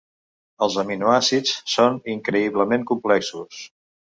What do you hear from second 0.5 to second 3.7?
Els aminoàcids són increïblement complexos.